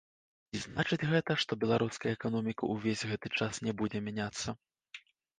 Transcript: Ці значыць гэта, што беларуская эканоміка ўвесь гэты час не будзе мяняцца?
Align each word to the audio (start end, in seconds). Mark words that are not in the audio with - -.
Ці 0.51 0.59
значыць 0.61 1.07
гэта, 1.09 1.35
што 1.41 1.57
беларуская 1.63 2.13
эканоміка 2.17 2.69
ўвесь 2.75 3.03
гэты 3.09 3.27
час 3.41 3.53
не 3.67 3.73
будзе 3.83 4.01
мяняцца? 4.07 4.55